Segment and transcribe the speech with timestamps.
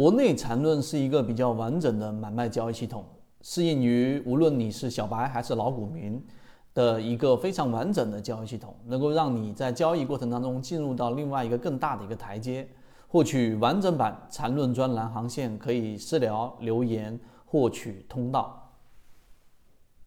[0.00, 3.04] 国内缠论是一个比较完整的买卖交易系统，
[3.42, 6.24] 适应于无论你是小白还是老股民
[6.72, 12.66] 的一个非常完整的交易系统，能够让你在交易过程当中进入到另外一个更大的一个台阶。
[13.08, 18.72] 获取完整版缠论专栏航线，可以私聊留言获取通道。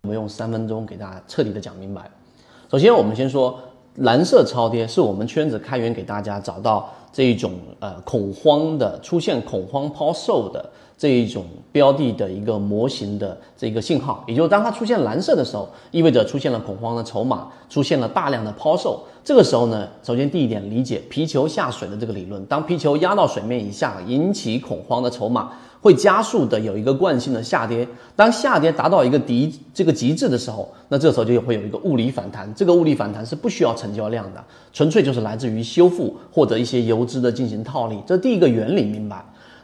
[0.02, 2.10] 我们用三分钟给大家彻底的讲明白。
[2.68, 3.60] 首先，我们先说
[3.98, 10.68] 蓝色超跌是我们圈子开源给大家找到这一种呃恐慌的出现恐慌抛售的
[10.98, 19.04] 这一种标的的一个模型的这个信号，也就是当它出现蓝色的时候，意味着出现了恐慌的筹码，出现了大量的抛售。
[19.24, 25.52] 这个时候呢，首先第一点理解皮球下水的这个理论，当皮球压到水面以下，引起恐慌的筹码
[25.84, 27.86] 会加速的有一个惯性的下跌。
[28.16, 32.52] 当下跌达到一个底这个极致的时候，那这时候就会有一个物理反弹。
[32.56, 38.00] 这个物理反弹是不需要成交量的，纯粹就是来自于修复或者一些游资的进行套利。
[38.08, 39.24] 这第一个原理明白。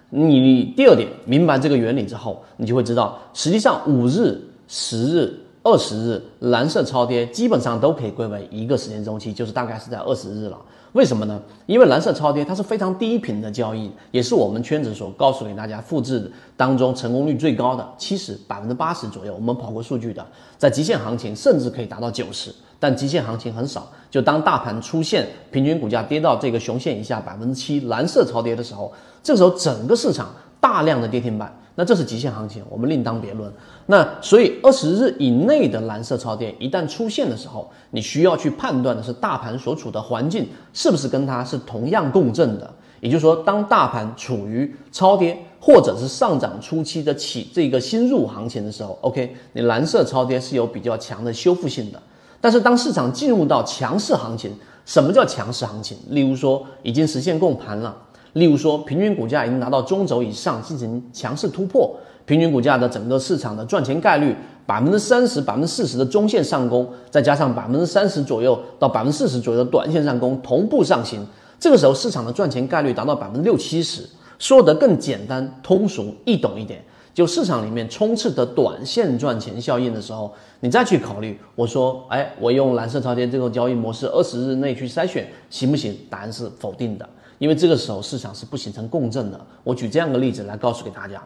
[0.09, 5.33] 你第二点明白这个原理之后，你就会知道，实际上五日、十日。
[5.69, 10.57] 二十日蓝色超跌基本上都可以归为一个时间周期，就是大概是在二十日了。
[10.93, 11.39] 为什么呢？
[11.67, 19.35] 因为蓝色超跌它是非常低频的交易，也是我们圈子所告诉给大家复制当中成功率最高的，七十百分之八十左右。
[19.35, 20.25] 我们跑过数据的，
[20.57, 23.87] 在极限行情甚至可以达到九十，但极限行情很少。
[24.09, 31.55] 就当大盘出现平均股价跌到这个熊线以下百分之七蓝色超跌的时候，这时候整个市场大量的跌停板。
[31.79, 33.49] 那这是极限行情，我们另当别论。
[33.85, 42.69] 那所以二十日以内的蓝色超跌一旦出现的时候，你需要去判断的是大盘所处的环境是不是跟它是同样共振的。
[42.99, 52.03] 也就是说，当大盘处于超跌或者是上涨初期的起这个新入行情的时候，OK，你蓝色超跌是有比较强的修复性的。
[52.41, 54.53] 但是当市场进入到强势行情，
[54.85, 55.97] 什么叫强势行情？
[56.09, 57.95] 例如说已经实现共盘了。
[58.33, 64.35] 例如说，平均股价已经达到中轴以上进行强势突破，平均股价的整个市场的赚钱概率
[64.65, 71.25] 百分之三十、百分之四十的中线上攻，再加上百分之三十左右到百分之四十左右的短线上攻同步上行，
[71.59, 74.03] 这个时候市场的赚钱概率达到百分之六七十。
[74.37, 76.81] 说得更简单、通俗易懂一点，
[77.13, 85.93] 就市场里面充斥的短线赚钱效应的时候，你再去考虑，我说，哎，我用蓝色超跌这种交易模式，二十日内去筛选行不行？
[86.09, 87.09] 答案是否定的。
[87.39, 89.39] 因为这个时候市场是不形成共振的。
[89.63, 91.19] 我举这样的例子来告诉给大家。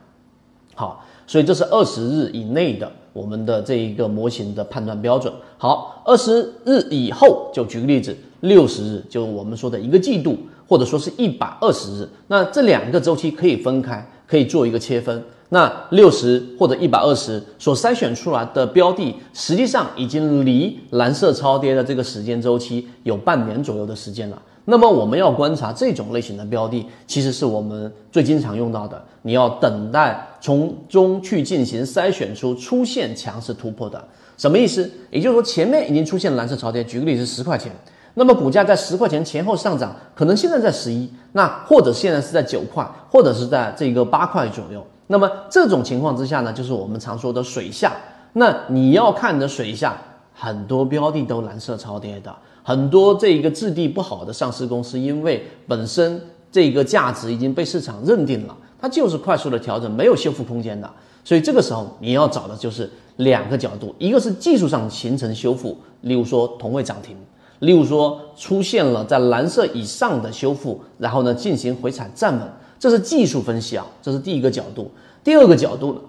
[0.76, 5.32] 好，所以这是二十日以内的我们的这一个模型的判断标准。
[5.58, 10.36] 好，二十日以后就举个例子，六十日就我们说的一个季度，
[10.68, 12.10] 或者说是一百二十日。
[12.28, 15.24] 那这两个周期可以分开，可以做一个切分。
[15.50, 24.42] 那六十或者一百二十所筛选出来的标的，实际上已经离蓝色超跌的这个时间周期有半年左右的时间了。
[24.66, 29.04] 那么我们要观察这种类型的标的，其实是我们最经常用到的。
[29.22, 34.02] 你要等待从中去进行筛选出出现强势突破的，
[34.38, 34.90] 什么意思？
[35.10, 37.72] 也就是说前面已经出现蓝色超跌，举个例子，十块钱，
[38.14, 44.86] 那么股价在十块钱前后上涨，可能现在在十一，那或者现在是在九块，或者是在这个八块左右。
[45.08, 47.94] 那么这种情况之下呢，就是我们常说的水下。
[48.34, 49.96] 那你要看的水下，
[50.34, 52.34] 很多标的都蓝色超跌的。
[52.64, 56.20] 很多这一个质地不好的上市公司，因为本身
[56.52, 60.90] 这个价值已经被市场认定了，它就是快速的调整，没有修复空间的。
[61.26, 67.16] 所以这个时候你要找的就是两个角度，一个是技术上形成修复，例如说同位涨停，
[67.60, 72.42] 例如说出现了在蓝色以上的修复，然后呢进行回踩站稳，
[72.80, 74.90] 这是技术分析啊，这是第一个角度。
[75.24, 76.00] 第二个角度呢，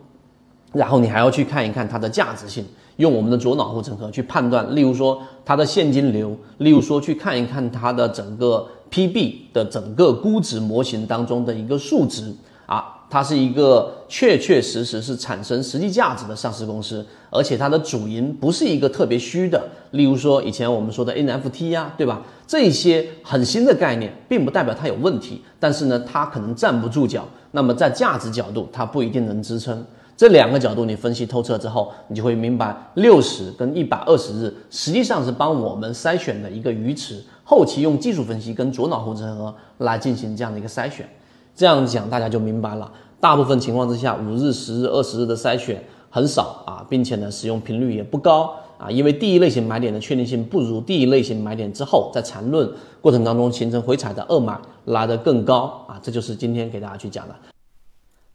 [0.72, 2.65] 然后你还要去看一看它的价值性。
[2.97, 12.33] 用我们的左脑护城河去判断，例如说它的现金流，例如说去看一看它的整个 PB 的整个估值模型当中的一个数值
[12.66, 22.22] 啊，它是一个确确实实是产生实际价值的上市公司，而且它的主营不是一个特别虚的，例如说以前我们说的 NFT 呀，对吧？
[22.47, 29.84] 这些很新的概念，并不代表它有问题，但是呢，它可能站不住脚，那么在价值角度，它不一定能支撑。
[30.16, 41.09] 这两个角度你分析透彻之后，你就会明白，六十跟一百二十日实际上是帮我们筛选的一个鱼池，后期用技术分析跟左脑护城河来进行这样的一个筛选。
[41.57, 42.91] 这样讲大家就明白了。
[43.21, 52.71] 大部分情况之下，五日、十日、二十日的筛选很少啊，并且呢使用频率也不高啊，因为第一类型买点的确定性不如第一类型买点之后在缠论
[53.01, 57.34] 过程当中形成回踩的二买拉得更高啊，这就是今天给大家去讲的。